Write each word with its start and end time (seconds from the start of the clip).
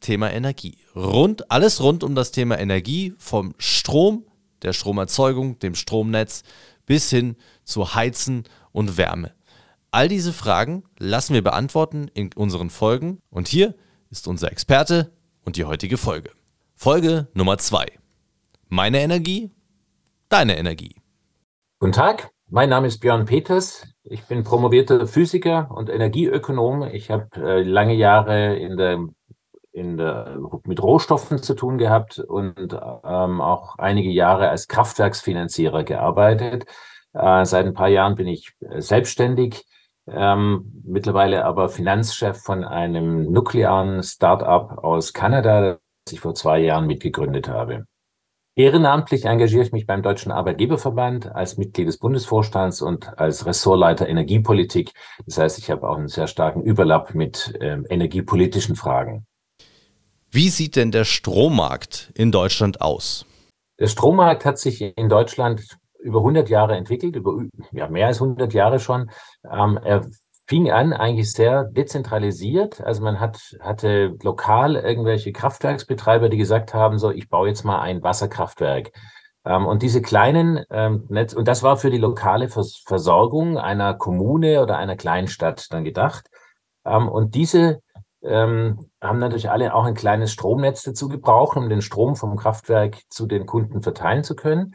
Thema 0.00 0.32
Energie. 0.32 0.78
Rund, 0.96 1.50
alles 1.50 1.80
rund 1.82 2.02
um 2.02 2.14
das 2.14 2.32
Thema 2.32 2.58
Energie, 2.58 3.14
vom 3.18 3.54
Strom, 3.58 4.24
der 4.62 4.72
Stromerzeugung, 4.72 5.58
dem 5.58 5.74
Stromnetz 5.74 6.42
bis 6.86 7.10
hin 7.10 7.36
zu 7.64 7.94
Heizen 7.94 8.44
und 8.72 8.96
Wärme. 8.96 9.32
All 9.92 10.08
diese 10.08 10.32
Fragen 10.32 10.84
lassen 10.98 11.34
wir 11.34 11.42
beantworten 11.42 12.10
in 12.14 12.30
unseren 12.34 12.70
Folgen 12.70 13.20
und 13.30 13.48
hier 13.48 13.74
ist 14.10 14.28
unser 14.28 14.50
Experte 14.50 15.12
und 15.44 15.56
die 15.56 15.64
heutige 15.64 15.96
Folge. 15.96 16.30
Folge 16.74 17.28
Nummer 17.34 17.58
zwei. 17.58 17.86
Meine 18.68 19.00
Energie, 19.00 19.50
deine 20.28 20.56
Energie. 20.56 20.96
Guten 21.78 21.92
Tag, 21.92 22.30
mein 22.48 22.68
Name 22.68 22.86
ist 22.86 22.98
Björn 23.00 23.24
Peters. 23.24 23.86
Ich 24.02 24.24
bin 24.24 24.44
promovierter 24.44 25.06
Physiker 25.06 25.70
und 25.70 25.88
Energieökonom. 25.88 26.84
Ich 26.92 27.10
habe 27.10 27.28
äh, 27.36 27.62
lange 27.62 27.94
Jahre 27.94 28.56
in 28.56 28.76
der 28.76 29.06
in 29.72 29.96
der, 29.96 30.38
mit 30.64 30.82
Rohstoffen 30.82 31.42
zu 31.42 31.54
tun 31.54 31.78
gehabt 31.78 32.18
und 32.18 32.72
ähm, 32.72 33.40
auch 33.40 33.78
einige 33.78 34.10
Jahre 34.10 34.48
als 34.48 34.68
Kraftwerksfinanzierer 34.68 35.84
gearbeitet. 35.84 36.66
Äh, 37.12 37.44
seit 37.44 37.66
ein 37.66 37.74
paar 37.74 37.88
Jahren 37.88 38.14
bin 38.14 38.26
ich 38.26 38.52
äh, 38.60 38.80
selbstständig, 38.80 39.64
ähm, 40.06 40.82
mittlerweile 40.84 41.44
aber 41.44 41.68
Finanzchef 41.68 42.38
von 42.42 42.64
einem 42.64 43.30
nuklearen 43.30 44.02
Start-up 44.02 44.78
aus 44.78 45.12
Kanada, 45.12 45.78
das 46.04 46.12
ich 46.12 46.20
vor 46.20 46.34
zwei 46.34 46.60
Jahren 46.60 46.86
mitgegründet 46.86 47.48
habe. 47.48 47.86
Ehrenamtlich 48.56 49.24
engagiere 49.24 49.62
ich 49.62 49.72
mich 49.72 49.86
beim 49.86 50.02
Deutschen 50.02 50.32
Arbeitgeberverband 50.32 51.32
als 51.34 51.56
Mitglied 51.56 51.86
des 51.86 51.98
Bundesvorstands 51.98 52.82
und 52.82 53.18
als 53.18 53.46
Ressortleiter 53.46 54.08
Energiepolitik. 54.08 54.92
Das 55.24 55.38
heißt, 55.38 55.58
ich 55.58 55.70
habe 55.70 55.88
auch 55.88 55.96
einen 55.96 56.08
sehr 56.08 56.26
starken 56.26 56.62
Überlapp 56.62 57.14
mit 57.14 57.56
äh, 57.60 57.78
energiepolitischen 57.88 58.74
Fragen. 58.74 59.26
Wie 60.32 60.48
sieht 60.48 60.76
denn 60.76 60.92
der 60.92 61.04
Strommarkt 61.04 62.12
in 62.14 62.30
Deutschland 62.30 62.80
aus? 62.80 63.26
Der 63.80 63.88
Strommarkt 63.88 64.44
hat 64.44 64.60
sich 64.60 64.80
in 64.80 65.08
Deutschland 65.08 65.62
über 65.98 66.20
100 66.20 66.48
Jahre 66.48 66.76
entwickelt, 66.76 67.16
über 67.16 67.42
ja, 67.72 67.88
mehr 67.88 68.06
als 68.06 68.22
100 68.22 68.54
Jahre 68.54 68.78
schon. 68.78 69.10
Ähm, 69.50 69.78
er 69.82 70.06
fing 70.46 70.70
an 70.70 70.92
eigentlich 70.92 71.32
sehr 71.32 71.64
dezentralisiert. 71.64 72.80
Also 72.80 73.02
man 73.02 73.18
hat, 73.18 73.56
hatte 73.60 74.14
lokal 74.22 74.76
irgendwelche 74.76 75.32
Kraftwerksbetreiber, 75.32 76.28
die 76.28 76.36
gesagt 76.36 76.74
haben, 76.74 76.98
so, 76.98 77.10
ich 77.10 77.28
baue 77.28 77.48
jetzt 77.48 77.64
mal 77.64 77.80
ein 77.80 78.02
Wasserkraftwerk. 78.02 78.92
Ähm, 79.44 79.66
und 79.66 79.82
diese 79.82 80.00
kleinen 80.00 80.64
ähm, 80.70 81.06
Netz, 81.08 81.32
und 81.32 81.48
das 81.48 81.64
war 81.64 81.76
für 81.76 81.90
die 81.90 81.98
lokale 81.98 82.48
Vers 82.48 82.84
Versorgung 82.86 83.58
einer 83.58 83.94
Kommune 83.94 84.62
oder 84.62 84.76
einer 84.76 84.96
Kleinstadt 84.96 85.66
dann 85.70 85.82
gedacht. 85.82 86.26
Ähm, 86.84 87.08
und 87.08 87.34
diese 87.34 87.80
ähm, 88.22 88.90
haben 89.00 89.18
natürlich 89.18 89.50
alle 89.50 89.74
auch 89.74 89.84
ein 89.84 89.94
kleines 89.94 90.32
Stromnetz 90.32 90.82
dazu 90.82 91.08
gebraucht, 91.08 91.56
um 91.56 91.68
den 91.68 91.82
Strom 91.82 92.16
vom 92.16 92.36
Kraftwerk 92.36 92.98
zu 93.08 93.26
den 93.26 93.46
Kunden 93.46 93.82
verteilen 93.82 94.24
zu 94.24 94.36
können. 94.36 94.74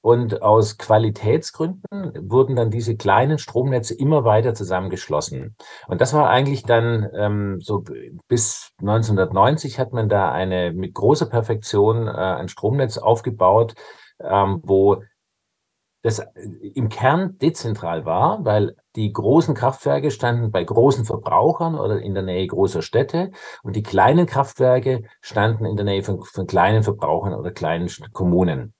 Und 0.00 0.42
aus 0.42 0.78
Qualitätsgründen 0.78 2.30
wurden 2.30 2.54
dann 2.54 2.70
diese 2.70 2.96
kleinen 2.96 3.38
Stromnetze 3.38 3.94
immer 3.94 4.24
weiter 4.24 4.54
zusammengeschlossen. 4.54 5.56
Und 5.88 6.00
das 6.00 6.14
war 6.14 6.30
eigentlich 6.30 6.62
dann 6.62 7.08
ähm, 7.14 7.60
so 7.60 7.82
bis 8.28 8.70
1990 8.80 9.78
hat 9.78 9.92
man 9.92 10.08
da 10.08 10.30
eine 10.30 10.72
mit 10.72 10.94
großer 10.94 11.26
Perfektion 11.26 12.06
äh, 12.06 12.10
ein 12.12 12.48
Stromnetz 12.48 12.96
aufgebaut, 12.96 13.74
ähm, 14.20 14.60
wo 14.62 15.02
das 16.02 16.22
im 16.74 16.88
Kern 16.88 17.38
dezentral 17.38 18.04
war, 18.04 18.44
weil 18.44 18.76
die 18.94 19.12
großen 19.12 19.54
Kraftwerke 19.54 20.10
standen 20.10 20.50
bei 20.50 20.62
großen 20.62 21.04
Verbrauchern 21.04 21.78
oder 21.78 22.00
in 22.00 22.14
der 22.14 22.22
Nähe 22.22 22.46
großer 22.46 22.82
Städte 22.82 23.32
und 23.62 23.74
die 23.74 23.82
kleinen 23.82 24.26
Kraftwerke 24.26 25.02
standen 25.20 25.64
in 25.64 25.76
der 25.76 25.84
Nähe 25.84 26.02
von, 26.02 26.22
von 26.22 26.46
kleinen 26.46 26.82
Verbrauchern 26.82 27.34
oder 27.34 27.50
kleinen 27.50 27.90
Kommunen. 28.12 28.74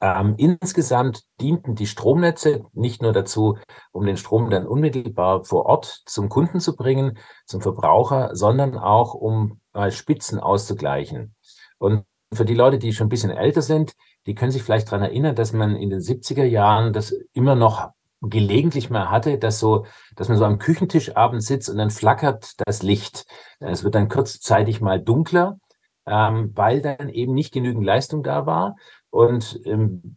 Ähm, 0.00 0.34
insgesamt 0.36 1.22
dienten 1.40 1.76
die 1.76 1.86
Stromnetze 1.86 2.64
nicht 2.72 3.00
nur 3.00 3.12
dazu, 3.12 3.56
um 3.92 4.04
den 4.04 4.16
Strom 4.16 4.50
dann 4.50 4.66
unmittelbar 4.66 5.44
vor 5.44 5.66
Ort 5.66 6.02
zum 6.04 6.28
Kunden 6.28 6.60
zu 6.60 6.76
bringen, 6.76 7.16
zum 7.46 7.62
Verbraucher, 7.62 8.34
sondern 8.34 8.76
auch 8.76 9.14
um 9.14 9.60
äh, 9.72 9.90
Spitzen 9.90 10.40
auszugleichen. 10.40 11.34
Und 11.78 12.04
für 12.34 12.44
die 12.44 12.54
Leute, 12.54 12.78
die 12.78 12.92
schon 12.92 13.06
ein 13.06 13.10
bisschen 13.10 13.30
älter 13.30 13.62
sind, 13.62 13.92
die 14.26 14.34
können 14.34 14.50
sich 14.50 14.62
vielleicht 14.62 14.88
daran 14.88 15.02
erinnern, 15.02 15.34
dass 15.34 15.52
man 15.52 15.76
in 15.76 15.90
den 15.90 16.00
70er 16.00 16.44
Jahren 16.44 16.92
das 16.92 17.14
immer 17.32 17.54
noch 17.54 17.90
gelegentlich 18.20 18.90
mal 18.90 19.10
hatte, 19.10 19.38
dass 19.38 19.58
so, 19.58 19.86
dass 20.16 20.28
man 20.28 20.38
so 20.38 20.44
am 20.44 20.58
Küchentisch 20.58 21.16
abends 21.16 21.46
sitzt 21.46 21.68
und 21.68 21.76
dann 21.76 21.90
flackert 21.90 22.52
das 22.64 22.82
Licht. 22.82 23.26
Es 23.60 23.84
wird 23.84 23.94
dann 23.94 24.08
kurzzeitig 24.08 24.80
mal 24.80 25.00
dunkler, 25.00 25.58
ähm, 26.06 26.52
weil 26.54 26.80
dann 26.80 27.08
eben 27.08 27.34
nicht 27.34 27.52
genügend 27.52 27.84
Leistung 27.84 28.22
da 28.22 28.46
war. 28.46 28.76
Und 29.10 29.60
ähm, 29.64 30.16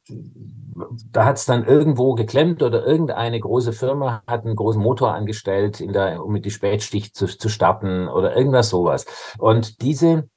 da 1.12 1.26
hat 1.26 1.38
es 1.38 1.46
dann 1.46 1.66
irgendwo 1.66 2.16
geklemmt 2.16 2.64
oder 2.64 2.86
irgendeine 2.86 3.40
große 3.40 3.74
Firma 3.74 4.24
hat 4.28 4.46
einen 4.46 4.56
großen 4.56 4.82
Motor 4.82 5.14
angestellt, 5.14 5.80
der, 5.80 6.24
um 6.24 6.34
mit 6.34 6.46
die 6.46 6.52
Spätstich 6.52 7.14
zu, 7.14 7.28
zu 7.28 7.50
starten 7.50 8.08
oder 8.08 8.36
irgendwas 8.36 8.70
sowas. 8.70 9.06
Und 9.38 9.82
diese 9.82 10.30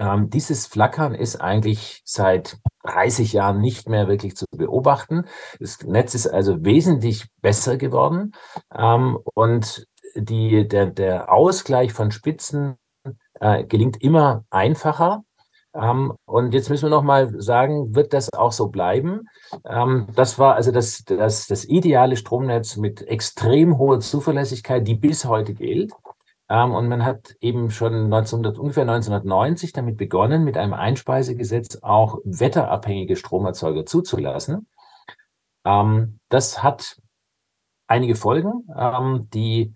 ähm, 0.00 0.30
dieses 0.30 0.66
Flackern 0.66 1.14
ist 1.14 1.36
eigentlich 1.36 2.02
seit 2.04 2.58
30 2.84 3.32
Jahren 3.32 3.60
nicht 3.60 3.88
mehr 3.88 4.08
wirklich 4.08 4.36
zu 4.36 4.44
beobachten. 4.50 5.24
Das 5.58 5.82
Netz 5.82 6.14
ist 6.14 6.26
also 6.26 6.64
wesentlich 6.64 7.26
besser 7.40 7.76
geworden 7.76 8.32
ähm, 8.74 9.18
und 9.34 9.86
die, 10.14 10.66
der, 10.68 10.86
der 10.86 11.32
Ausgleich 11.32 11.92
von 11.92 12.10
Spitzen 12.10 12.76
äh, 13.40 13.64
gelingt 13.64 14.02
immer 14.02 14.44
einfacher. 14.50 15.22
Ähm, 15.74 16.14
und 16.24 16.54
jetzt 16.54 16.70
müssen 16.70 16.84
wir 16.84 16.90
noch 16.90 17.02
mal 17.02 17.40
sagen, 17.40 17.94
wird 17.94 18.12
das 18.12 18.32
auch 18.32 18.52
so 18.52 18.68
bleiben? 18.68 19.28
Ähm, 19.68 20.06
das 20.14 20.38
war 20.38 20.54
also 20.54 20.72
das, 20.72 21.04
das, 21.04 21.46
das 21.46 21.64
ideale 21.64 22.16
Stromnetz 22.16 22.76
mit 22.76 23.06
extrem 23.06 23.78
hoher 23.78 24.00
Zuverlässigkeit, 24.00 24.86
die 24.86 24.94
bis 24.94 25.24
heute 25.24 25.54
gilt. 25.54 25.92
Ähm, 26.48 26.72
und 26.72 26.88
man 26.88 27.04
hat 27.04 27.34
eben 27.40 27.70
schon 27.70 27.94
1900, 27.94 28.58
ungefähr 28.58 28.82
1990 28.82 29.72
damit 29.72 29.96
begonnen, 29.96 30.44
mit 30.44 30.56
einem 30.56 30.72
Einspeisegesetz 30.72 31.78
auch 31.82 32.18
wetterabhängige 32.24 33.16
Stromerzeuger 33.16 33.84
zuzulassen. 33.84 34.66
Ähm, 35.64 36.20
das 36.28 36.62
hat 36.62 36.96
einige 37.86 38.14
Folgen. 38.14 38.66
Ähm, 38.76 39.28
die, 39.32 39.74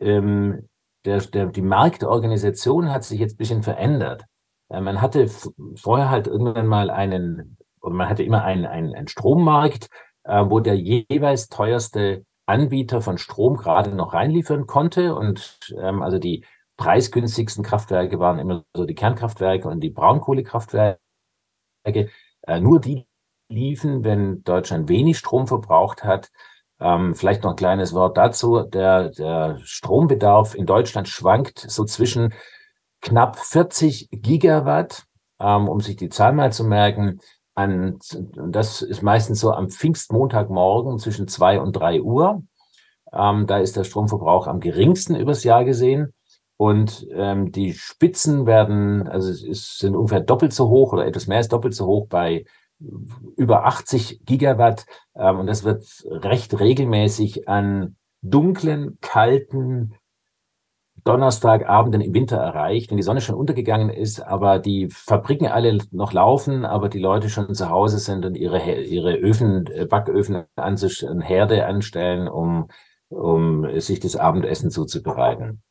ähm, 0.00 0.68
der, 1.04 1.20
der, 1.20 1.46
die 1.46 1.62
Marktorganisation 1.62 2.90
hat 2.90 3.04
sich 3.04 3.18
jetzt 3.18 3.34
ein 3.34 3.38
bisschen 3.38 3.62
verändert. 3.62 4.24
Äh, 4.68 4.80
man 4.80 5.00
hatte 5.00 5.28
vorher 5.76 6.10
halt 6.10 6.26
irgendwann 6.26 6.66
mal 6.66 6.90
einen, 6.90 7.56
oder 7.80 7.94
man 7.94 8.08
hatte 8.08 8.22
immer 8.22 8.44
einen, 8.44 8.66
einen, 8.66 8.94
einen 8.94 9.08
Strommarkt, 9.08 9.88
äh, 10.24 10.44
wo 10.46 10.60
der 10.60 10.76
jeweils 10.76 11.48
teuerste 11.48 12.24
Anbieter 12.46 13.00
von 13.00 13.18
Strom 13.18 13.56
gerade 13.56 13.90
noch 13.94 14.14
reinliefern 14.14 14.66
konnte. 14.66 15.14
Und 15.14 15.58
ähm, 15.78 16.02
also 16.02 16.18
die 16.18 16.44
preisgünstigsten 16.76 17.64
Kraftwerke 17.64 18.18
waren 18.18 18.38
immer 18.38 18.64
so 18.74 18.84
die 18.84 18.94
Kernkraftwerke 18.94 19.68
und 19.68 19.80
die 19.80 19.90
Braunkohlekraftwerke. 19.90 20.98
Äh, 21.84 22.60
nur 22.60 22.80
die 22.80 23.06
liefen, 23.48 24.04
wenn 24.04 24.42
Deutschland 24.44 24.88
wenig 24.88 25.18
Strom 25.18 25.46
verbraucht 25.46 26.04
hat. 26.04 26.30
Ähm, 26.80 27.14
vielleicht 27.14 27.44
noch 27.44 27.50
ein 27.50 27.56
kleines 27.56 27.92
Wort 27.92 28.16
dazu. 28.16 28.62
Der, 28.62 29.10
der 29.10 29.58
Strombedarf 29.62 30.54
in 30.54 30.66
Deutschland 30.66 31.08
schwankt 31.08 31.58
so 31.58 31.84
zwischen 31.84 32.34
knapp 33.00 33.38
40 33.38 34.08
Gigawatt, 34.10 35.04
ähm, 35.40 35.68
um 35.68 35.80
sich 35.80 35.96
die 35.96 36.08
Zahl 36.08 36.32
mal 36.32 36.52
zu 36.52 36.64
merken, 36.64 37.20
an, 37.54 37.98
das 38.48 38.82
ist 38.82 39.02
meistens 39.02 39.40
so 39.40 39.52
am 39.52 39.68
Pfingstmontagmorgen 39.68 40.98
zwischen 40.98 41.28
zwei 41.28 41.60
und 41.60 41.72
drei 41.72 42.00
Uhr. 42.00 42.42
Ähm, 43.12 43.46
da 43.46 43.58
ist 43.58 43.76
der 43.76 43.84
Stromverbrauch 43.84 44.46
am 44.46 44.60
geringsten 44.60 45.14
übers 45.16 45.44
Jahr 45.44 45.64
gesehen. 45.64 46.14
Und 46.56 47.06
ähm, 47.12 47.50
die 47.50 47.74
Spitzen 47.74 48.46
werden, 48.46 49.08
also 49.08 49.30
es 49.30 49.78
sind 49.78 49.96
ungefähr 49.96 50.20
doppelt 50.20 50.52
so 50.52 50.68
hoch 50.68 50.92
oder 50.92 51.06
etwas 51.06 51.26
mehr 51.26 51.38
als 51.38 51.48
doppelt 51.48 51.74
so 51.74 51.86
hoch 51.86 52.06
bei 52.08 52.44
über 53.36 53.64
80 53.66 54.24
Gigawatt. 54.24 54.86
Ähm, 55.16 55.40
und 55.40 55.46
das 55.46 55.64
wird 55.64 55.84
recht 56.06 56.58
regelmäßig 56.58 57.48
an 57.48 57.96
dunklen, 58.22 58.98
kalten, 59.00 59.94
Donnerstagabend 61.04 61.94
im 61.96 62.14
Winter 62.14 62.36
erreicht, 62.36 62.90
wenn 62.90 62.96
die 62.96 63.02
Sonne 63.02 63.20
schon 63.20 63.34
untergegangen 63.34 63.90
ist, 63.90 64.20
aber 64.20 64.58
die 64.58 64.88
Fabriken 64.88 65.48
alle 65.48 65.78
noch 65.90 66.12
laufen, 66.12 66.64
aber 66.64 66.88
die 66.88 67.00
Leute 67.00 67.28
schon 67.28 67.52
zu 67.54 67.70
Hause 67.70 67.98
sind 67.98 68.24
und 68.24 68.36
ihre, 68.36 68.80
ihre 68.82 69.14
Öfen, 69.16 69.66
äh, 69.66 69.86
Backöfen 69.86 70.44
an 70.56 70.76
sich, 70.76 71.04
Herde 71.20 71.66
anstellen, 71.66 72.28
um, 72.28 72.68
um 73.08 73.80
sich 73.80 73.98
das 74.00 74.16
Abendessen 74.16 74.70
zuzubereiten. 74.70 75.62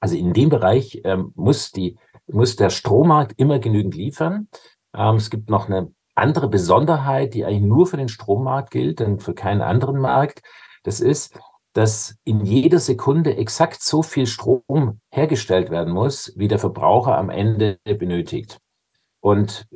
Also 0.00 0.16
in 0.16 0.32
dem 0.32 0.48
Bereich 0.48 1.02
ähm, 1.04 1.32
muss, 1.36 1.70
die, 1.70 1.98
muss 2.26 2.56
der 2.56 2.70
Strommarkt 2.70 3.38
immer 3.38 3.58
genügend 3.58 3.94
liefern. 3.94 4.48
Ähm, 4.94 5.16
es 5.16 5.30
gibt 5.30 5.50
noch 5.50 5.68
eine 5.68 5.92
andere 6.14 6.48
Besonderheit, 6.48 7.34
die 7.34 7.44
eigentlich 7.44 7.62
nur 7.62 7.86
für 7.86 7.98
den 7.98 8.08
Strommarkt 8.08 8.70
gilt 8.70 9.00
und 9.00 9.22
für 9.22 9.34
keinen 9.34 9.60
anderen 9.60 9.98
Markt. 9.98 10.42
Das 10.82 11.00
ist, 11.00 11.38
dass 11.72 12.16
in 12.24 12.44
jeder 12.44 12.78
Sekunde 12.78 13.36
exakt 13.36 13.82
so 13.82 14.02
viel 14.02 14.26
Strom 14.26 15.00
hergestellt 15.10 15.70
werden 15.70 15.92
muss, 15.92 16.32
wie 16.36 16.48
der 16.48 16.58
Verbraucher 16.58 17.16
am 17.16 17.30
Ende 17.30 17.78
benötigt. 17.84 18.58
Und 19.20 19.66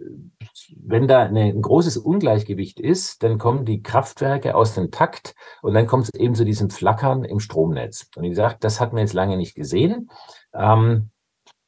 wenn 0.76 1.06
da 1.06 1.22
ein 1.22 1.62
großes 1.62 1.98
Ungleichgewicht 1.98 2.80
ist, 2.80 3.22
dann 3.22 3.38
kommen 3.38 3.64
die 3.64 3.80
Kraftwerke 3.80 4.56
aus 4.56 4.74
dem 4.74 4.90
Takt 4.90 5.34
und 5.62 5.72
dann 5.74 5.86
kommt 5.86 6.04
es 6.04 6.14
eben 6.14 6.34
zu 6.34 6.44
diesem 6.44 6.68
Flackern 6.68 7.22
im 7.22 7.38
Stromnetz. 7.38 8.10
Und 8.16 8.24
wie 8.24 8.30
gesagt, 8.30 8.64
das 8.64 8.80
hat 8.80 8.92
man 8.92 9.02
jetzt 9.02 9.14
lange 9.14 9.36
nicht 9.36 9.54
gesehen. 9.54 10.10
Ähm, 10.52 11.10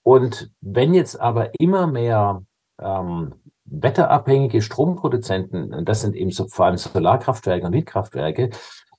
und 0.02 0.50
wenn 0.60 0.92
jetzt 0.92 1.20
aber 1.20 1.52
immer 1.60 1.86
mehr 1.86 2.42
ähm, 2.80 3.34
wetterabhängige 3.64 4.60
Stromproduzenten, 4.60 5.84
das 5.84 6.00
sind 6.00 6.16
eben 6.16 6.30
so, 6.32 6.48
vor 6.48 6.66
allem 6.66 6.78
Solarkraftwerke 6.78 7.66
und 7.66 7.72
Windkraftwerke, 7.72 8.50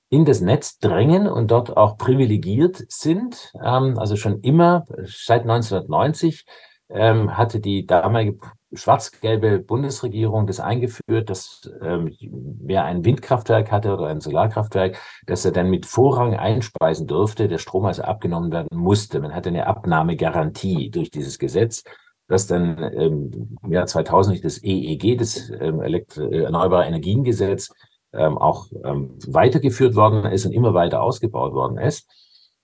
in 0.09 0.25
das 0.25 0.41
Netz 0.41 0.79
drängen 0.79 1.27
und 1.27 1.51
dort 1.51 1.77
auch 1.77 1.97
privilegiert 1.97 2.83
sind. 2.89 3.53
Ähm, 3.63 3.97
also 3.97 4.15
schon 4.15 4.41
immer, 4.41 4.85
seit 5.05 5.41
1990, 5.41 6.45
ähm, 6.89 7.37
hatte 7.37 7.59
die 7.59 7.85
damalige 7.85 8.37
schwarz-gelbe 8.73 9.59
Bundesregierung 9.59 10.45
das 10.47 10.59
eingeführt, 10.59 11.29
dass 11.29 11.69
ähm, 11.81 12.15
wer 12.61 12.85
ein 12.85 13.03
Windkraftwerk 13.05 13.71
hatte 13.71 13.93
oder 13.93 14.07
ein 14.07 14.21
Solarkraftwerk, 14.21 14.97
dass 15.25 15.45
er 15.45 15.51
dann 15.51 15.69
mit 15.69 15.85
Vorrang 15.85 16.35
einspeisen 16.35 17.07
durfte, 17.07 17.47
der 17.47 17.57
Strom 17.57 17.85
also 17.85 18.03
abgenommen 18.03 18.51
werden 18.51 18.77
musste. 18.77 19.19
Man 19.19 19.33
hatte 19.33 19.49
eine 19.49 19.67
Abnahmegarantie 19.67 20.91
durch 20.91 21.09
dieses 21.11 21.39
Gesetz 21.39 21.83
das 22.29 22.45
dann 22.45 22.77
ähm, 22.93 23.57
im 23.63 23.71
Jahr 23.73 23.87
2000 23.87 24.45
das 24.45 24.63
EEG, 24.63 25.17
das 25.17 25.49
ähm, 25.49 25.81
Erneuerbare 25.81 26.85
Energiengesetz, 26.85 27.71
ähm, 28.13 28.37
auch 28.37 28.67
ähm, 28.83 29.17
weitergeführt 29.27 29.95
worden 29.95 30.25
ist 30.25 30.45
und 30.45 30.51
immer 30.51 30.73
weiter 30.73 31.01
ausgebaut 31.01 31.53
worden 31.53 31.77
ist. 31.77 32.09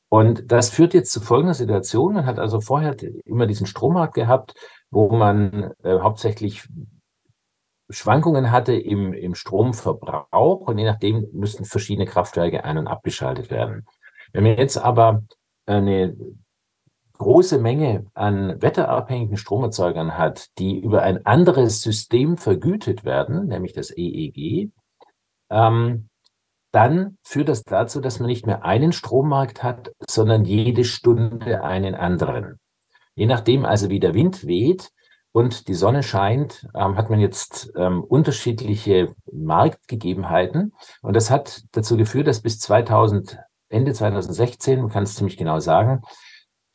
Und 0.09 0.51
das 0.51 0.69
führt 0.69 0.94
jetzt 0.94 1.12
zu 1.12 1.19
folgender 1.19 1.53
Situation. 1.53 2.13
Man 2.13 2.25
hat 2.25 2.39
also 2.39 2.62
vorher 2.62 2.95
immer 3.25 3.47
diesen 3.47 3.65
Strommarkt 3.65 4.13
gehabt, 4.13 4.53
wo 4.92 5.09
man 5.09 5.74
äh, 5.83 6.00
hauptsächlich 6.00 6.68
Schwankungen 7.89 8.51
hatte 8.51 8.74
im, 8.74 9.13
im 9.13 9.36
Stromverbrauch 9.36 10.62
und 10.62 10.77
je 10.77 10.86
nachdem 10.86 11.27
müssten 11.33 11.65
verschiedene 11.65 12.07
Kraftwerke 12.07 12.63
ein- 12.63 12.77
und 12.77 12.88
abgeschaltet 12.88 13.51
werden. 13.51 13.86
Wenn 14.33 14.44
wir 14.44 14.57
jetzt 14.57 14.77
aber 14.77 15.24
eine 15.65 16.15
große 17.18 17.59
Menge 17.59 18.06
an 18.13 18.62
wetterabhängigen 18.62 19.38
Stromerzeugern 19.38 20.18
hat, 20.18 20.50
die 20.57 20.80
über 20.80 21.03
ein 21.03 21.25
anderes 21.25 21.81
System 21.81 22.38
vergütet 22.38 23.06
werden, 23.06 23.48
nämlich 23.48 23.74
das 23.74 23.91
EEG, 23.95 24.71
ähm, 25.50 26.09
dann 26.71 27.18
führt 27.24 27.47
das 27.47 27.63
dazu, 27.63 28.01
dass 28.01 28.19
man 28.19 28.27
nicht 28.27 28.45
mehr 28.45 28.65
einen 28.65 28.92
Strommarkt 28.92 29.63
hat, 29.63 29.94
sondern 30.06 30.44
jede 30.44 30.83
Stunde 30.83 31.63
einen 31.63 31.95
anderen. 31.95 32.59
Je 33.15 33.27
nachdem 33.27 33.63
also, 33.63 33.89
wie 33.89 34.01
der 34.01 34.13
Wind 34.13 34.45
weht 34.45 34.92
und 35.31 35.69
die 35.69 35.74
Sonne 35.74 36.03
scheint, 36.03 36.68
ähm, 36.75 36.97
hat 36.97 37.09
man 37.09 37.21
jetzt 37.21 37.71
ähm, 37.77 38.03
unterschiedliche 38.03 39.15
Marktgegebenheiten. 39.31 40.74
Und 41.01 41.15
das 41.15 41.31
hat 41.31 41.63
dazu 41.71 41.95
geführt, 41.95 42.27
dass 42.27 42.41
bis 42.41 42.59
2000, 42.59 43.39
Ende 43.69 43.94
2016, 43.94 44.81
man 44.81 44.89
kann 44.89 45.03
es 45.03 45.15
ziemlich 45.15 45.38
genau 45.38 45.59
sagen, 45.59 46.01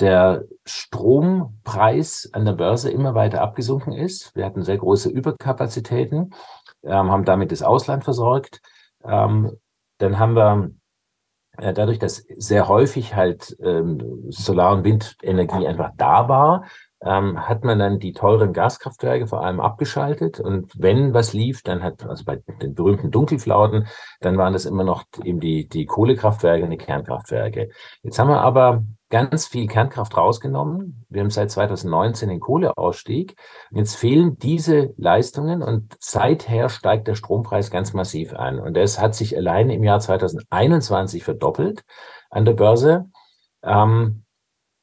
der 0.00 0.44
Strompreis 0.64 2.30
an 2.32 2.46
der 2.46 2.52
Börse 2.52 2.90
immer 2.90 3.14
weiter 3.14 3.42
abgesunken 3.42 3.92
ist. 3.92 4.34
Wir 4.34 4.46
hatten 4.46 4.62
sehr 4.62 4.78
große 4.78 5.10
Überkapazitäten, 5.10 6.32
ähm, 6.84 7.10
haben 7.10 7.24
damit 7.24 7.52
das 7.52 7.62
Ausland 7.62 8.04
versorgt. 8.04 8.60
Ähm, 9.04 9.52
dann 9.98 10.18
haben 10.18 10.34
wir 10.34 10.70
äh, 11.58 11.72
dadurch, 11.72 11.98
dass 11.98 12.24
sehr 12.36 12.68
häufig 12.68 13.14
halt 13.14 13.56
ähm, 13.62 14.26
Solar- 14.30 14.72
und 14.72 14.84
Windenergie 14.84 15.66
einfach 15.66 15.92
da 15.96 16.28
war, 16.28 16.64
ähm, 17.02 17.48
hat 17.48 17.64
man 17.64 17.78
dann 17.78 17.98
die 17.98 18.12
teuren 18.12 18.52
Gaskraftwerke 18.52 19.26
vor 19.26 19.44
allem 19.44 19.60
abgeschaltet. 19.60 20.40
Und 20.40 20.70
wenn 20.76 21.14
was 21.14 21.32
lief, 21.32 21.62
dann 21.62 21.82
hat, 21.82 22.06
also 22.06 22.24
bei 22.24 22.36
den 22.62 22.74
berühmten 22.74 23.10
Dunkelflauten, 23.10 23.86
dann 24.20 24.38
waren 24.38 24.52
das 24.52 24.66
immer 24.66 24.84
noch 24.84 25.04
eben 25.24 25.40
die, 25.40 25.68
die 25.68 25.86
Kohlekraftwerke 25.86 26.64
und 26.64 26.70
die 26.70 26.76
Kernkraftwerke. 26.76 27.70
Jetzt 28.02 28.18
haben 28.18 28.28
wir 28.28 28.40
aber 28.40 28.84
ganz 29.10 29.48
viel 29.48 29.66
Kernkraft 29.66 30.16
rausgenommen. 30.16 31.04
Wir 31.08 31.20
haben 31.20 31.30
seit 31.30 31.50
2019 31.50 32.28
den 32.28 32.40
Kohleausstieg. 32.40 33.36
Jetzt 33.72 33.96
fehlen 33.96 34.38
diese 34.38 34.94
Leistungen 34.96 35.62
und 35.62 35.96
seither 35.98 36.68
steigt 36.68 37.08
der 37.08 37.16
Strompreis 37.16 37.70
ganz 37.70 37.92
massiv 37.92 38.32
an. 38.32 38.60
Und 38.60 38.76
es 38.76 39.00
hat 39.00 39.14
sich 39.14 39.36
allein 39.36 39.68
im 39.68 39.82
Jahr 39.82 40.00
2021 40.00 41.24
verdoppelt 41.24 41.84
an 42.30 42.44
der 42.44 42.54
Börse. 42.54 43.10
Ähm, 43.62 44.24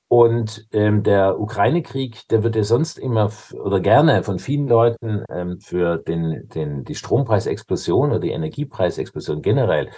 und 0.09 0.67
ähm, 0.71 1.03
der 1.03 1.39
Ukraine-Krieg, 1.39 2.27
der 2.29 2.43
wird 2.43 2.55
ja 2.55 2.63
sonst 2.63 2.97
immer 2.97 3.29
oder 3.53 3.81
gerne 3.81 4.23
von 4.23 4.39
vielen 4.39 4.67
Leuten 4.67 5.23
ähm, 5.29 5.59
für 5.59 5.97
den, 5.97 6.47
den, 6.47 6.85
die 6.85 6.95
Strompreisexplosion 6.95 8.11
oder 8.11 8.19
die 8.19 8.31
Energiepreisexplosion 8.31 9.41
generell 9.41 9.89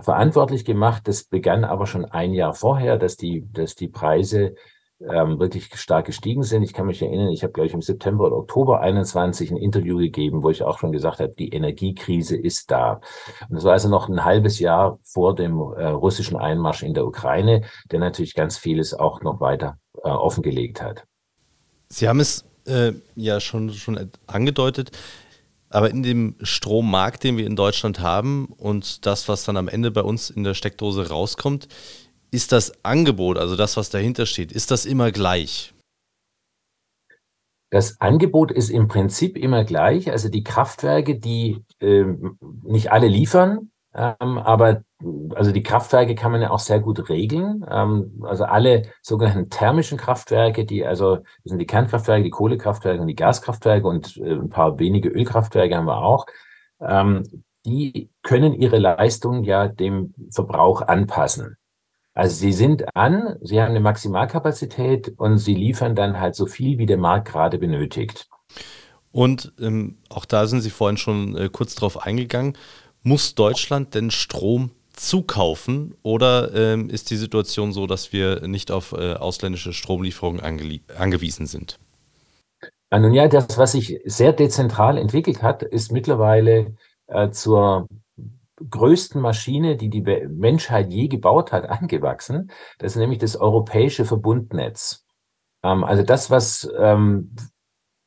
verantwortlich 0.00 0.64
gemacht. 0.64 1.02
Das 1.06 1.24
begann 1.24 1.64
aber 1.64 1.86
schon 1.86 2.04
ein 2.04 2.32
Jahr 2.32 2.54
vorher, 2.54 2.98
dass 2.98 3.16
die, 3.16 3.46
dass 3.52 3.74
die 3.74 3.88
Preise 3.88 4.54
ähm, 5.00 5.38
wirklich 5.38 5.74
stark 5.76 6.06
gestiegen 6.06 6.42
sind. 6.42 6.62
Ich 6.62 6.72
kann 6.72 6.86
mich 6.86 7.02
erinnern, 7.02 7.28
ich 7.28 7.42
habe, 7.42 7.52
glaube 7.52 7.66
ich, 7.66 7.74
im 7.74 7.82
September 7.82 8.26
oder 8.26 8.36
Oktober 8.36 8.80
21 8.80 9.50
ein 9.50 9.56
Interview 9.56 9.98
gegeben, 9.98 10.42
wo 10.42 10.50
ich 10.50 10.62
auch 10.62 10.78
schon 10.78 10.92
gesagt 10.92 11.20
habe, 11.20 11.34
die 11.36 11.50
Energiekrise 11.50 12.36
ist 12.36 12.70
da. 12.70 13.00
Und 13.48 13.56
das 13.56 13.64
war 13.64 13.72
also 13.72 13.88
noch 13.88 14.08
ein 14.08 14.24
halbes 14.24 14.58
Jahr 14.58 14.98
vor 15.02 15.34
dem 15.34 15.58
äh, 15.58 15.86
russischen 15.86 16.36
Einmarsch 16.36 16.82
in 16.82 16.94
der 16.94 17.06
Ukraine, 17.06 17.62
der 17.90 17.98
natürlich 17.98 18.34
ganz 18.34 18.56
vieles 18.56 18.94
auch 18.94 19.22
noch 19.22 19.40
weiter 19.40 19.78
äh, 20.02 20.08
offengelegt 20.08 20.80
hat. 20.80 21.04
Sie 21.88 22.08
haben 22.08 22.20
es 22.20 22.44
äh, 22.66 22.92
ja 23.14 23.40
schon, 23.40 23.70
schon 23.72 24.10
angedeutet. 24.26 24.92
Aber 25.74 25.90
in 25.90 26.04
dem 26.04 26.36
Strommarkt, 26.40 27.24
den 27.24 27.36
wir 27.36 27.46
in 27.46 27.56
Deutschland 27.56 27.98
haben 27.98 28.46
und 28.46 29.06
das, 29.06 29.28
was 29.28 29.42
dann 29.42 29.56
am 29.56 29.66
Ende 29.66 29.90
bei 29.90 30.02
uns 30.02 30.30
in 30.30 30.44
der 30.44 30.54
Steckdose 30.54 31.08
rauskommt, 31.08 31.66
ist 32.30 32.52
das 32.52 32.84
Angebot, 32.84 33.38
also 33.38 33.56
das, 33.56 33.76
was 33.76 33.90
dahinter 33.90 34.24
steht, 34.24 34.52
ist 34.52 34.70
das 34.70 34.86
immer 34.86 35.10
gleich? 35.10 35.74
Das 37.70 38.00
Angebot 38.00 38.52
ist 38.52 38.70
im 38.70 38.86
Prinzip 38.86 39.36
immer 39.36 39.64
gleich. 39.64 40.12
Also 40.12 40.28
die 40.28 40.44
Kraftwerke, 40.44 41.18
die 41.18 41.64
äh, 41.80 42.04
nicht 42.62 42.92
alle 42.92 43.08
liefern, 43.08 43.72
ähm, 43.94 44.38
aber 44.38 44.82
also 45.34 45.52
die 45.52 45.62
Kraftwerke 45.62 46.14
kann 46.14 46.32
man 46.32 46.42
ja 46.42 46.50
auch 46.50 46.58
sehr 46.58 46.80
gut 46.80 47.08
regeln. 47.08 47.64
Ähm, 47.70 48.22
also 48.22 48.44
alle 48.44 48.82
sogenannten 49.02 49.50
thermischen 49.50 49.98
Kraftwerke, 49.98 50.64
die 50.64 50.84
also 50.84 51.16
das 51.16 51.26
sind 51.44 51.58
die 51.58 51.66
Kernkraftwerke, 51.66 52.24
die 52.24 52.30
Kohlekraftwerke 52.30 53.00
und 53.00 53.06
die 53.06 53.14
Gaskraftwerke 53.14 53.86
und 53.86 54.16
äh, 54.16 54.32
ein 54.32 54.50
paar 54.50 54.78
wenige 54.78 55.08
Ölkraftwerke 55.08 55.76
haben 55.76 55.86
wir 55.86 55.98
auch. 55.98 56.26
Ähm, 56.80 57.44
die 57.64 58.10
können 58.22 58.52
ihre 58.52 58.78
Leistung 58.78 59.44
ja 59.44 59.68
dem 59.68 60.14
Verbrauch 60.30 60.82
anpassen. 60.82 61.56
Also 62.14 62.36
sie 62.36 62.52
sind 62.52 62.84
an, 62.94 63.36
sie 63.42 63.60
haben 63.60 63.70
eine 63.70 63.80
Maximalkapazität 63.80 65.14
und 65.16 65.38
sie 65.38 65.54
liefern 65.54 65.96
dann 65.96 66.20
halt 66.20 66.36
so 66.36 66.46
viel, 66.46 66.78
wie 66.78 66.86
der 66.86 66.98
Markt 66.98 67.28
gerade 67.28 67.58
benötigt. 67.58 68.28
Und 69.10 69.52
ähm, 69.60 69.98
auch 70.08 70.24
da 70.24 70.46
sind 70.46 70.60
Sie 70.60 70.70
vorhin 70.70 70.96
schon 70.96 71.36
äh, 71.36 71.48
kurz 71.48 71.76
drauf 71.76 72.04
eingegangen. 72.04 72.56
Muss 73.06 73.34
Deutschland 73.34 73.94
denn 73.94 74.10
Strom 74.10 74.70
zukaufen 74.94 75.94
oder 76.02 76.54
ähm, 76.54 76.88
ist 76.88 77.10
die 77.10 77.16
Situation 77.16 77.72
so, 77.72 77.86
dass 77.86 78.14
wir 78.14 78.46
nicht 78.48 78.70
auf 78.70 78.92
äh, 78.92 79.12
ausländische 79.12 79.74
Stromlieferungen 79.74 80.40
ange 80.40 80.80
angewiesen 80.96 81.46
sind? 81.46 81.78
Nun 82.90 83.12
ja, 83.12 83.28
das, 83.28 83.58
was 83.58 83.72
sich 83.72 84.00
sehr 84.04 84.32
dezentral 84.32 84.96
entwickelt 84.96 85.42
hat, 85.42 85.62
ist 85.62 85.92
mittlerweile 85.92 86.76
äh, 87.08 87.30
zur 87.30 87.88
größten 88.70 89.20
Maschine, 89.20 89.76
die 89.76 89.90
die 89.90 90.00
Menschheit 90.00 90.90
je 90.90 91.08
gebaut 91.08 91.52
hat, 91.52 91.68
angewachsen. 91.68 92.50
Das 92.78 92.92
ist 92.92 92.98
nämlich 92.98 93.18
das 93.18 93.36
europäische 93.36 94.06
Verbundnetz. 94.06 95.04
Ähm, 95.62 95.84
also 95.84 96.02
das, 96.02 96.30
was 96.30 96.70
ähm, 96.78 97.34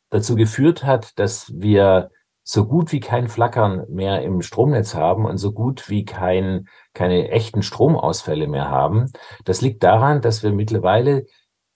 dazu 0.09 0.35
geführt 0.35 0.83
hat, 0.83 1.19
dass 1.19 1.51
wir 1.53 2.09
so 2.49 2.65
gut 2.65 2.93
wie 2.93 3.01
kein 3.01 3.27
Flackern 3.27 3.83
mehr 3.89 4.21
im 4.21 4.41
Stromnetz 4.41 4.95
haben 4.95 5.25
und 5.25 5.37
so 5.37 5.51
gut 5.51 5.89
wie 5.89 6.05
kein, 6.05 6.69
keine 6.93 7.29
echten 7.29 7.61
Stromausfälle 7.61 8.47
mehr 8.47 8.69
haben. 8.69 9.11
Das 9.43 9.59
liegt 9.59 9.83
daran, 9.83 10.21
dass 10.21 10.43
wir 10.43 10.53
mittlerweile 10.53 11.25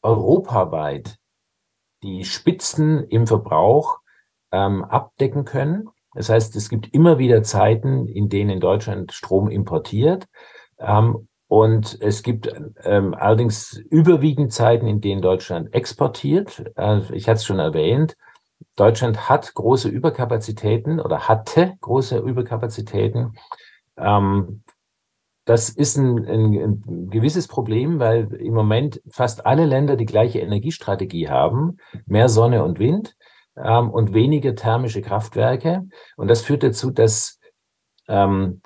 europaweit 0.01 1.17
die 2.03 2.23
Spitzen 2.23 3.03
im 3.09 3.27
Verbrauch 3.27 3.99
ähm, 4.53 4.85
abdecken 4.85 5.43
können. 5.43 5.89
Das 6.13 6.29
heißt, 6.29 6.55
es 6.55 6.69
gibt 6.69 6.93
immer 6.93 7.17
wieder 7.17 7.43
Zeiten, 7.43 8.07
in 8.07 8.29
denen 8.29 8.61
Deutschland 8.61 9.11
Strom 9.11 9.49
importiert. 9.49 10.29
Ähm, 10.79 11.27
und 11.47 11.97
es 11.99 12.23
gibt 12.23 12.49
ähm, 12.85 13.13
allerdings 13.13 13.73
überwiegend 13.89 14.53
Zeiten, 14.53 14.87
in 14.87 15.01
denen 15.01 15.21
Deutschland 15.21 15.73
exportiert. 15.73 16.63
Also 16.75 17.13
ich 17.13 17.27
hatte 17.27 17.39
es 17.39 17.45
schon 17.45 17.59
erwähnt. 17.59 18.15
Deutschland 18.81 19.29
hat 19.29 19.53
große 19.53 19.89
Überkapazitäten 19.89 20.99
oder 20.99 21.27
hatte 21.27 21.75
große 21.81 22.17
Überkapazitäten. 22.17 23.37
Ähm, 23.95 24.63
das 25.45 25.69
ist 25.69 25.97
ein, 25.97 26.25
ein, 26.25 26.53
ein, 26.55 27.09
gewisses 27.11 27.47
Problem, 27.47 27.99
weil 27.99 28.33
im 28.33 28.55
Moment 28.55 28.99
fast 29.11 29.45
alle 29.45 29.67
Länder 29.67 29.97
die 29.97 30.07
gleiche 30.07 30.39
Energiestrategie 30.39 31.29
haben, 31.29 31.77
mehr 32.07 32.27
Sonne 32.27 32.63
und 32.63 32.79
Wind 32.79 33.15
ähm, 33.55 33.91
und 33.91 34.15
weniger 34.15 34.55
thermische 34.55 35.03
Kraftwerke. 35.03 35.87
Und 36.17 36.27
das 36.27 36.41
führt 36.41 36.63
dazu, 36.63 36.89
dass 36.89 37.39
ähm, 38.07 38.63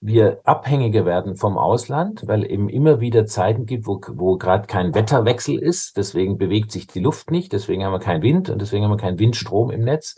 wir 0.00 0.40
abhängiger 0.44 1.04
werden 1.04 1.36
vom 1.36 1.58
Ausland, 1.58 2.22
weil 2.26 2.48
eben 2.48 2.68
immer 2.68 3.00
wieder 3.00 3.26
Zeiten 3.26 3.66
gibt, 3.66 3.86
wo, 3.86 4.00
wo 4.12 4.36
gerade 4.36 4.66
kein 4.66 4.94
Wetterwechsel 4.94 5.58
ist. 5.58 5.96
Deswegen 5.96 6.38
bewegt 6.38 6.70
sich 6.70 6.86
die 6.86 7.00
Luft 7.00 7.30
nicht, 7.30 7.52
deswegen 7.52 7.84
haben 7.84 7.92
wir 7.92 7.98
keinen 7.98 8.22
Wind 8.22 8.48
und 8.48 8.60
deswegen 8.60 8.84
haben 8.84 8.92
wir 8.92 8.96
keinen 8.96 9.18
Windstrom 9.18 9.70
im 9.70 9.82
Netz. 9.82 10.14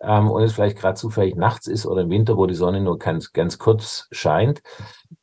Ähm, 0.00 0.30
und 0.30 0.42
es 0.42 0.52
vielleicht 0.52 0.78
gerade 0.78 0.94
zufällig 0.94 1.34
nachts 1.36 1.66
ist 1.66 1.86
oder 1.86 2.02
im 2.02 2.10
Winter, 2.10 2.36
wo 2.36 2.46
die 2.46 2.54
Sonne 2.54 2.80
nur 2.80 2.98
ganz, 2.98 3.32
ganz 3.32 3.58
kurz 3.58 4.06
scheint. 4.12 4.62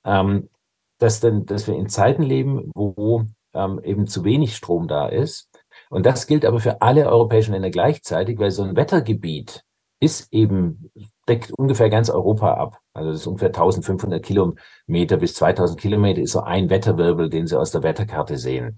Ähm, 0.03 0.49
dass, 0.97 1.19
denn, 1.19 1.45
dass 1.45 1.67
wir 1.67 1.75
in 1.75 1.89
Zeiten 1.89 2.21
leben, 2.21 2.71
wo 2.75 3.23
ähm, 3.53 3.79
eben 3.83 4.07
zu 4.07 4.23
wenig 4.23 4.55
Strom 4.55 4.87
da 4.87 5.07
ist. 5.07 5.49
Und 5.89 6.05
das 6.05 6.27
gilt 6.27 6.45
aber 6.45 6.59
für 6.59 6.81
alle 6.81 7.07
europäischen 7.07 7.53
Länder 7.53 7.71
gleichzeitig, 7.71 8.39
weil 8.39 8.51
so 8.51 8.63
ein 8.63 8.75
Wettergebiet 8.75 9.63
ist 9.99 10.31
eben, 10.31 10.91
deckt 11.27 11.51
ungefähr 11.57 11.89
ganz 11.89 12.09
Europa 12.09 12.53
ab. 12.53 12.79
Also 12.93 13.11
das 13.11 13.21
ist 13.21 13.27
ungefähr 13.27 13.49
1500 13.49 14.23
Kilometer 14.23 15.17
bis 15.17 15.35
2000 15.35 15.79
Kilometer 15.79 16.21
ist 16.21 16.31
so 16.31 16.41
ein 16.41 16.69
Wetterwirbel, 16.69 17.29
den 17.29 17.47
Sie 17.47 17.59
aus 17.59 17.71
der 17.71 17.83
Wetterkarte 17.83 18.37
sehen. 18.37 18.77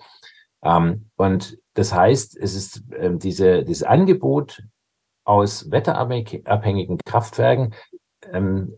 Ähm, 0.64 1.10
und 1.16 1.58
das 1.74 1.94
heißt, 1.94 2.38
es 2.38 2.56
ist 2.56 2.84
ähm, 2.98 3.20
diese, 3.20 3.64
dieses 3.64 3.84
Angebot 3.84 4.64
aus 5.26 5.72
wetterabhängigen 5.72 6.98
Kraftwerken 7.06 7.74
ähm, 8.32 8.74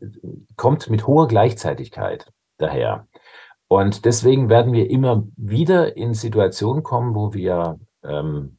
kommt 0.55 0.89
mit 0.89 1.07
hoher 1.07 1.27
Gleichzeitigkeit 1.27 2.31
daher. 2.57 3.07
Und 3.67 4.05
deswegen 4.05 4.49
werden 4.49 4.73
wir 4.73 4.89
immer 4.89 5.23
wieder 5.35 5.97
in 5.97 6.13
Situationen 6.13 6.83
kommen, 6.83 7.15
wo 7.15 7.33
wir 7.33 7.79
ähm, 8.03 8.57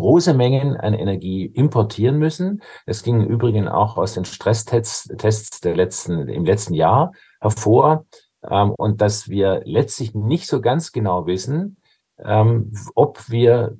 große 0.00 0.34
Mengen 0.34 0.76
an 0.76 0.94
Energie 0.94 1.46
importieren 1.46 2.18
müssen. 2.18 2.62
Das 2.86 3.02
ging 3.02 3.20
im 3.20 3.28
Übrigen 3.28 3.68
auch 3.68 3.96
aus 3.96 4.14
den 4.14 4.24
Stresstests 4.24 5.08
Tests 5.16 5.60
der 5.60 5.76
letzten, 5.76 6.28
im 6.28 6.44
letzten 6.44 6.74
Jahr 6.74 7.12
hervor. 7.40 8.06
Ähm, 8.48 8.72
und 8.76 9.00
dass 9.00 9.28
wir 9.28 9.62
letztlich 9.64 10.14
nicht 10.14 10.46
so 10.46 10.60
ganz 10.60 10.92
genau 10.92 11.26
wissen, 11.26 11.76
ähm, 12.18 12.72
ob 12.94 13.30
wir 13.30 13.76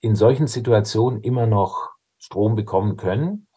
in 0.00 0.14
solchen 0.14 0.46
Situationen 0.46 1.20
immer 1.22 1.46
noch 1.46 1.90
Strom 2.18 2.54
bekommen 2.54 2.96
können. 2.96 3.48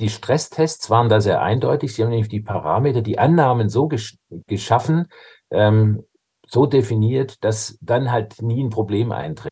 Die 0.00 0.08
Stresstests 0.08 0.90
waren 0.90 1.08
da 1.08 1.20
sehr 1.20 1.42
eindeutig. 1.42 1.94
Sie 1.94 2.02
haben 2.02 2.10
nämlich 2.10 2.28
die 2.28 2.40
Parameter, 2.40 3.02
die 3.02 3.18
Annahmen 3.18 3.68
so 3.68 3.86
gesch 3.86 4.16
geschaffen, 4.46 5.08
ähm, 5.50 6.04
so 6.50 6.66
definiert, 6.66 7.44
dass 7.44 7.78
dann 7.80 8.10
halt 8.10 8.42
nie 8.42 8.62
ein 8.62 8.70
Problem 8.70 9.12
eintritt. 9.12 9.50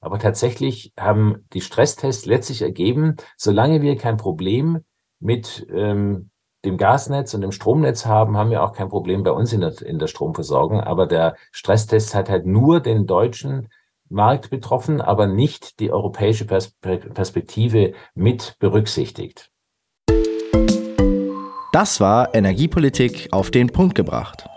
Aber 0.00 0.18
tatsächlich 0.18 0.92
haben 0.98 1.46
die 1.52 1.60
Stresstests 1.60 2.24
letztlich 2.24 2.62
ergeben, 2.62 3.16
solange 3.36 3.82
wir 3.82 3.96
kein 3.96 4.16
Problem 4.16 4.80
mit 5.20 5.66
ähm, 5.70 6.30
dem 6.64 6.78
Gasnetz 6.78 7.34
und 7.34 7.42
dem 7.42 7.52
Stromnetz 7.52 8.06
haben, 8.06 8.36
haben 8.36 8.50
wir 8.50 8.62
auch 8.62 8.72
kein 8.72 8.88
Problem 8.88 9.22
bei 9.22 9.32
uns 9.32 9.52
in 9.52 9.60
der, 9.60 9.80
in 9.82 9.98
der 9.98 10.06
Stromversorgung. 10.06 10.80
Aber 10.80 11.06
der 11.06 11.36
Stresstest 11.52 12.14
hat 12.14 12.30
halt 12.30 12.46
nur 12.46 12.80
den 12.80 13.06
deutschen 13.06 13.68
Markt 14.08 14.50
betroffen, 14.50 15.00
aber 15.00 15.26
nicht 15.26 15.78
die 15.78 15.92
europäische 15.92 16.44
Perspektive 16.46 17.92
mit 18.14 18.56
berücksichtigt. 18.58 19.50
Das 21.72 22.00
war 22.00 22.34
Energiepolitik 22.34 23.28
auf 23.30 23.50
den 23.50 23.68
Punkt 23.68 23.94
gebracht. 23.94 24.48